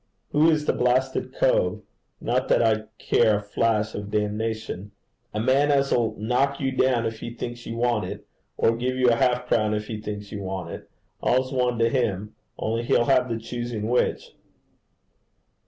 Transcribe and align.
'Who 0.31 0.49
is 0.49 0.65
the 0.65 0.73
blasted 0.73 1.31
cove? 1.31 1.83
not 2.19 2.47
that 2.47 2.63
I 2.63 2.85
care 2.97 3.37
a 3.37 3.43
flash 3.43 3.93
of 3.93 4.09
damnation.' 4.09 4.93
'A 5.31 5.41
man 5.41 5.69
as 5.69 5.91
'll 5.91 6.15
knock 6.17 6.59
you 6.59 6.71
down 6.71 7.05
if 7.05 7.19
he 7.19 7.35
thinks 7.35 7.67
you 7.67 7.75
want 7.75 8.05
it, 8.05 8.25
or 8.57 8.75
give 8.75 8.95
you 8.95 9.11
a 9.11 9.15
half 9.17 9.43
a 9.43 9.47
crown 9.47 9.75
if 9.75 9.85
he 9.85 10.01
thinks 10.01 10.31
you 10.31 10.41
want 10.41 10.71
it 10.71 10.89
all's 11.21 11.53
one 11.53 11.77
to 11.77 11.87
him, 11.87 12.33
only 12.57 12.81
he'll 12.81 13.05
have 13.05 13.29
the 13.29 13.37
choosing 13.37 13.87
which.' 13.89 14.33